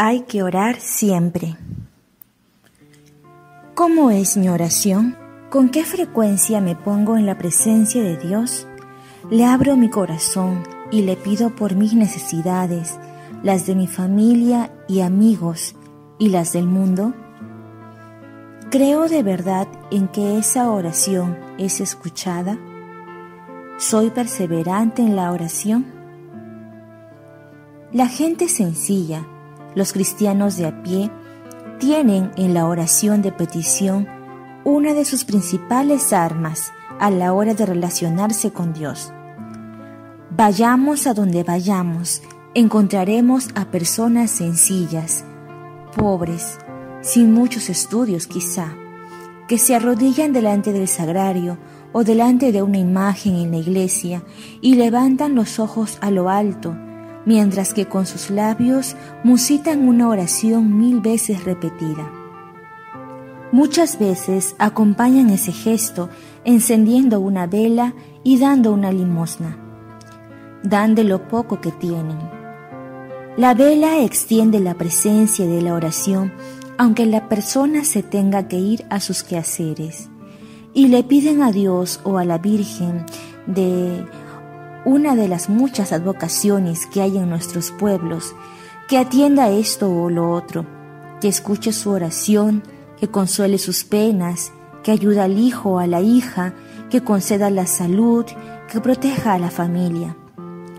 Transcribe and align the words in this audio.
Hay 0.00 0.20
que 0.20 0.44
orar 0.44 0.78
siempre. 0.78 1.56
¿Cómo 3.74 4.12
es 4.12 4.36
mi 4.36 4.48
oración? 4.48 5.16
¿Con 5.50 5.70
qué 5.70 5.82
frecuencia 5.82 6.60
me 6.60 6.76
pongo 6.76 7.16
en 7.16 7.26
la 7.26 7.36
presencia 7.36 8.00
de 8.00 8.16
Dios? 8.16 8.68
Le 9.28 9.44
abro 9.44 9.76
mi 9.76 9.90
corazón 9.90 10.62
y 10.92 11.02
le 11.02 11.16
pido 11.16 11.56
por 11.56 11.74
mis 11.74 11.94
necesidades, 11.94 12.96
las 13.42 13.66
de 13.66 13.74
mi 13.74 13.88
familia 13.88 14.70
y 14.86 15.00
amigos 15.00 15.74
y 16.16 16.28
las 16.28 16.52
del 16.52 16.68
mundo. 16.68 17.12
¿Creo 18.70 19.08
de 19.08 19.24
verdad 19.24 19.66
en 19.90 20.06
que 20.06 20.38
esa 20.38 20.70
oración 20.70 21.36
es 21.58 21.80
escuchada? 21.80 22.56
¿Soy 23.78 24.10
perseverante 24.10 25.02
en 25.02 25.16
la 25.16 25.32
oración? 25.32 25.86
La 27.90 28.06
gente 28.06 28.48
sencilla, 28.48 29.26
los 29.78 29.94
cristianos 29.94 30.56
de 30.56 30.66
a 30.66 30.82
pie, 30.82 31.10
tienen 31.78 32.32
en 32.36 32.52
la 32.52 32.66
oración 32.66 33.22
de 33.22 33.32
petición 33.32 34.06
una 34.64 34.92
de 34.92 35.04
sus 35.04 35.24
principales 35.24 36.12
armas 36.12 36.72
a 36.98 37.10
la 37.10 37.32
hora 37.32 37.54
de 37.54 37.64
relacionarse 37.64 38.52
con 38.52 38.74
Dios. 38.74 39.12
Vayamos 40.36 41.06
a 41.06 41.14
donde 41.14 41.44
vayamos, 41.44 42.22
encontraremos 42.54 43.48
a 43.54 43.70
personas 43.70 44.30
sencillas, 44.30 45.24
pobres, 45.96 46.58
sin 47.00 47.32
muchos 47.32 47.70
estudios 47.70 48.26
quizá, 48.26 48.74
que 49.46 49.58
se 49.58 49.74
arrodillan 49.74 50.32
delante 50.32 50.72
del 50.72 50.88
sagrario 50.88 51.56
o 51.92 52.04
delante 52.04 52.52
de 52.52 52.62
una 52.62 52.78
imagen 52.78 53.36
en 53.36 53.52
la 53.52 53.58
iglesia 53.58 54.24
y 54.60 54.74
levantan 54.74 55.34
los 55.34 55.58
ojos 55.58 55.98
a 56.00 56.10
lo 56.10 56.28
alto, 56.28 56.76
mientras 57.28 57.74
que 57.74 57.84
con 57.84 58.06
sus 58.06 58.30
labios 58.30 58.96
musitan 59.22 59.86
una 59.86 60.08
oración 60.08 60.78
mil 60.78 61.02
veces 61.02 61.44
repetida. 61.44 62.10
Muchas 63.52 63.98
veces 63.98 64.56
acompañan 64.58 65.28
ese 65.28 65.52
gesto 65.52 66.08
encendiendo 66.46 67.20
una 67.20 67.46
vela 67.46 67.92
y 68.24 68.38
dando 68.38 68.72
una 68.72 68.92
limosna. 68.92 69.58
Dan 70.62 70.94
de 70.94 71.04
lo 71.04 71.28
poco 71.28 71.60
que 71.60 71.70
tienen. 71.70 72.16
La 73.36 73.52
vela 73.52 74.02
extiende 74.02 74.58
la 74.58 74.72
presencia 74.72 75.46
de 75.46 75.60
la 75.60 75.74
oración 75.74 76.32
aunque 76.78 77.04
la 77.04 77.28
persona 77.28 77.84
se 77.84 78.02
tenga 78.02 78.48
que 78.48 78.56
ir 78.56 78.86
a 78.88 79.00
sus 79.00 79.22
quehaceres 79.22 80.08
y 80.72 80.88
le 80.88 81.02
piden 81.02 81.42
a 81.42 81.52
Dios 81.52 82.00
o 82.04 82.16
a 82.16 82.24
la 82.24 82.38
Virgen 82.38 83.04
de 83.46 84.06
una 84.88 85.14
de 85.14 85.28
las 85.28 85.50
muchas 85.50 85.92
advocaciones 85.92 86.86
que 86.86 87.02
hay 87.02 87.18
en 87.18 87.28
nuestros 87.28 87.72
pueblos, 87.72 88.34
que 88.88 88.96
atienda 88.96 89.50
esto 89.50 89.92
o 89.92 90.08
lo 90.08 90.32
otro, 90.32 90.64
que 91.20 91.28
escuche 91.28 91.74
su 91.74 91.90
oración, 91.90 92.62
que 92.98 93.08
consuele 93.08 93.58
sus 93.58 93.84
penas, 93.84 94.50
que 94.82 94.90
ayude 94.90 95.20
al 95.20 95.38
hijo 95.38 95.72
o 95.72 95.78
a 95.78 95.86
la 95.86 96.00
hija, 96.00 96.54
que 96.88 97.02
conceda 97.04 97.50
la 97.50 97.66
salud, 97.66 98.24
que 98.72 98.80
proteja 98.80 99.34
a 99.34 99.38
la 99.38 99.50
familia. 99.50 100.16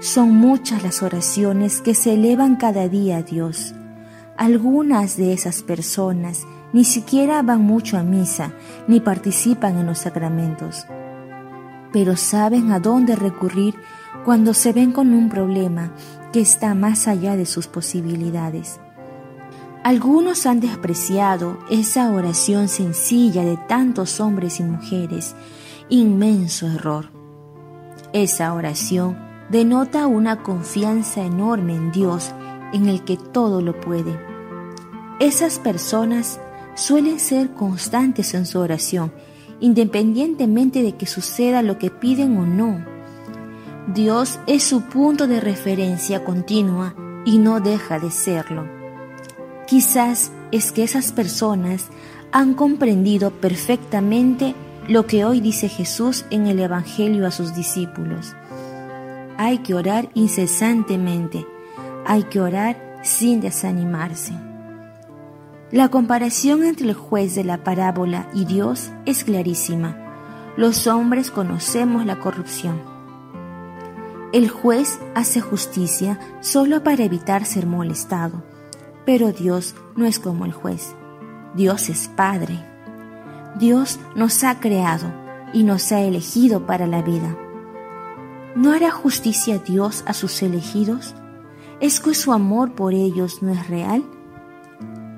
Son 0.00 0.34
muchas 0.34 0.82
las 0.82 1.02
oraciones 1.02 1.82
que 1.82 1.94
se 1.94 2.14
elevan 2.14 2.56
cada 2.56 2.88
día 2.88 3.18
a 3.18 3.22
Dios. 3.22 3.74
Algunas 4.38 5.18
de 5.18 5.34
esas 5.34 5.62
personas 5.62 6.46
ni 6.72 6.84
siquiera 6.84 7.42
van 7.42 7.60
mucho 7.60 7.98
a 7.98 8.02
misa 8.02 8.52
ni 8.88 9.00
participan 9.00 9.76
en 9.76 9.84
los 9.84 9.98
sacramentos 9.98 10.86
pero 11.92 12.16
saben 12.16 12.72
a 12.72 12.80
dónde 12.80 13.16
recurrir 13.16 13.74
cuando 14.24 14.54
se 14.54 14.72
ven 14.72 14.92
con 14.92 15.12
un 15.12 15.28
problema 15.28 15.92
que 16.32 16.40
está 16.40 16.74
más 16.74 17.08
allá 17.08 17.36
de 17.36 17.46
sus 17.46 17.66
posibilidades. 17.66 18.80
Algunos 19.82 20.44
han 20.44 20.60
despreciado 20.60 21.58
esa 21.70 22.10
oración 22.10 22.68
sencilla 22.68 23.44
de 23.44 23.56
tantos 23.56 24.20
hombres 24.20 24.60
y 24.60 24.62
mujeres, 24.62 25.34
inmenso 25.88 26.66
error. 26.66 27.10
Esa 28.12 28.52
oración 28.52 29.16
denota 29.48 30.06
una 30.06 30.42
confianza 30.42 31.22
enorme 31.22 31.74
en 31.74 31.92
Dios, 31.92 32.32
en 32.72 32.88
el 32.88 33.04
que 33.04 33.16
todo 33.16 33.62
lo 33.62 33.80
puede. 33.80 34.20
Esas 35.18 35.58
personas 35.58 36.40
suelen 36.74 37.18
ser 37.18 37.50
constantes 37.54 38.34
en 38.34 38.46
su 38.46 38.58
oración 38.58 39.12
independientemente 39.60 40.82
de 40.82 40.96
que 40.96 41.06
suceda 41.06 41.62
lo 41.62 41.78
que 41.78 41.90
piden 41.90 42.36
o 42.36 42.46
no. 42.46 42.84
Dios 43.94 44.38
es 44.46 44.62
su 44.62 44.82
punto 44.82 45.26
de 45.26 45.40
referencia 45.40 46.24
continua 46.24 46.94
y 47.24 47.38
no 47.38 47.60
deja 47.60 47.98
de 47.98 48.10
serlo. 48.10 48.66
Quizás 49.66 50.32
es 50.52 50.72
que 50.72 50.82
esas 50.82 51.12
personas 51.12 51.86
han 52.32 52.54
comprendido 52.54 53.30
perfectamente 53.30 54.54
lo 54.88 55.06
que 55.06 55.24
hoy 55.24 55.40
dice 55.40 55.68
Jesús 55.68 56.24
en 56.30 56.46
el 56.46 56.58
Evangelio 56.58 57.26
a 57.26 57.30
sus 57.30 57.54
discípulos. 57.54 58.34
Hay 59.36 59.58
que 59.58 59.74
orar 59.74 60.10
incesantemente, 60.14 61.46
hay 62.06 62.24
que 62.24 62.40
orar 62.40 63.00
sin 63.02 63.40
desanimarse. 63.40 64.49
La 65.72 65.88
comparación 65.88 66.64
entre 66.64 66.88
el 66.88 66.94
juez 66.94 67.36
de 67.36 67.44
la 67.44 67.62
parábola 67.62 68.28
y 68.34 68.44
Dios 68.44 68.90
es 69.06 69.22
clarísima. 69.22 69.96
Los 70.56 70.88
hombres 70.88 71.30
conocemos 71.30 72.04
la 72.04 72.18
corrupción. 72.18 72.82
El 74.32 74.48
juez 74.48 74.98
hace 75.14 75.40
justicia 75.40 76.18
solo 76.40 76.82
para 76.82 77.04
evitar 77.04 77.44
ser 77.44 77.66
molestado, 77.66 78.42
pero 79.06 79.30
Dios 79.30 79.76
no 79.94 80.06
es 80.06 80.18
como 80.18 80.44
el 80.44 80.52
juez. 80.52 80.96
Dios 81.54 81.88
es 81.88 82.08
Padre. 82.08 82.58
Dios 83.56 84.00
nos 84.16 84.42
ha 84.42 84.58
creado 84.58 85.12
y 85.52 85.62
nos 85.62 85.92
ha 85.92 86.00
elegido 86.00 86.66
para 86.66 86.88
la 86.88 87.00
vida. 87.00 87.36
¿No 88.56 88.72
hará 88.72 88.90
justicia 88.90 89.58
Dios 89.58 90.02
a 90.04 90.14
sus 90.14 90.42
elegidos? 90.42 91.14
¿Es 91.78 92.00
que 92.00 92.12
su 92.14 92.32
amor 92.32 92.72
por 92.72 92.92
ellos 92.92 93.40
no 93.40 93.52
es 93.52 93.68
real? 93.68 94.02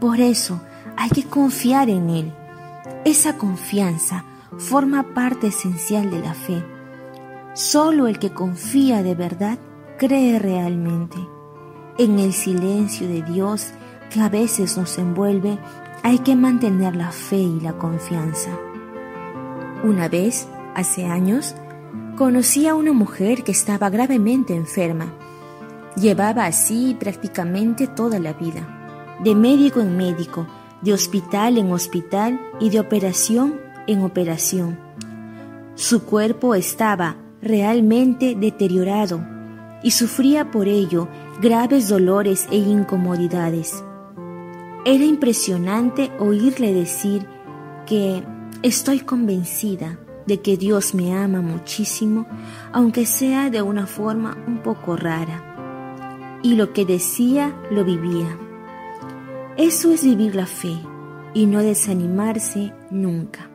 Por 0.00 0.20
eso 0.20 0.60
hay 0.96 1.10
que 1.10 1.24
confiar 1.24 1.90
en 1.90 2.08
Él. 2.08 2.32
Esa 3.04 3.36
confianza 3.36 4.24
forma 4.56 5.14
parte 5.14 5.48
esencial 5.48 6.10
de 6.10 6.20
la 6.20 6.34
fe. 6.34 6.64
Solo 7.54 8.06
el 8.06 8.20
que 8.20 8.30
confía 8.30 9.02
de 9.02 9.16
verdad 9.16 9.58
cree 9.98 10.38
realmente. 10.38 11.16
En 11.98 12.20
el 12.20 12.32
silencio 12.32 13.08
de 13.08 13.22
Dios 13.22 13.72
que 14.10 14.20
a 14.20 14.28
veces 14.28 14.78
nos 14.78 14.98
envuelve, 14.98 15.58
hay 16.04 16.20
que 16.20 16.36
mantener 16.36 16.94
la 16.94 17.10
fe 17.10 17.38
y 17.38 17.60
la 17.60 17.72
confianza. 17.72 18.50
Una 19.82 20.08
vez, 20.08 20.46
hace 20.76 21.06
años, 21.06 21.56
conocí 22.16 22.68
a 22.68 22.76
una 22.76 22.92
mujer 22.92 23.42
que 23.42 23.50
estaba 23.50 23.90
gravemente 23.90 24.54
enferma. 24.54 25.12
Llevaba 25.96 26.46
así 26.46 26.96
prácticamente 26.98 27.88
toda 27.88 28.20
la 28.20 28.32
vida 28.32 28.77
de 29.22 29.34
médico 29.34 29.80
en 29.80 29.96
médico, 29.96 30.46
de 30.82 30.92
hospital 30.92 31.58
en 31.58 31.72
hospital 31.72 32.40
y 32.60 32.70
de 32.70 32.80
operación 32.80 33.60
en 33.86 34.02
operación. 34.02 34.78
Su 35.74 36.04
cuerpo 36.04 36.54
estaba 36.54 37.16
realmente 37.40 38.34
deteriorado 38.34 39.24
y 39.82 39.92
sufría 39.92 40.50
por 40.50 40.68
ello 40.68 41.08
graves 41.40 41.88
dolores 41.88 42.48
e 42.50 42.56
incomodidades. 42.56 43.82
Era 44.84 45.04
impresionante 45.04 46.10
oírle 46.18 46.72
decir 46.72 47.26
que 47.86 48.22
estoy 48.62 49.00
convencida 49.00 49.98
de 50.26 50.40
que 50.40 50.56
Dios 50.56 50.94
me 50.94 51.16
ama 51.16 51.40
muchísimo, 51.40 52.26
aunque 52.72 53.06
sea 53.06 53.50
de 53.50 53.62
una 53.62 53.86
forma 53.86 54.36
un 54.46 54.58
poco 54.62 54.96
rara. 54.96 56.40
Y 56.42 56.54
lo 56.54 56.72
que 56.72 56.84
decía 56.84 57.56
lo 57.70 57.84
vivía. 57.84 58.47
Eso 59.58 59.90
es 59.90 60.04
vivir 60.04 60.36
la 60.36 60.46
fe 60.46 60.78
y 61.34 61.46
no 61.46 61.60
desanimarse 61.64 62.72
nunca. 62.92 63.50